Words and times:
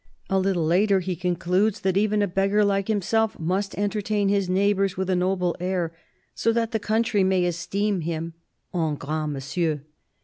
A 0.31 0.39
little 0.39 0.65
later, 0.65 0.99
he 0.99 1.15
concludes 1.15 1.81
that 1.81 1.95
even 1.95 2.23
a 2.23 2.27
beggar 2.27 2.65
like 2.65 2.87
himself 2.87 3.37
must 3.37 3.77
entertain 3.77 4.29
his 4.29 4.49
neighbours 4.49 4.97
with 4.97 5.11
a 5.11 5.15
noble 5.15 5.55
air, 5.59 5.95
so 6.33 6.51
that 6.53 6.71
the 6.71 6.79
country 6.79 7.23
may 7.23 7.45
esteem 7.45 8.01
him" 8.01 8.33
un 8.73 8.95
grand 8.95 9.31
monsieur." 9.33 9.81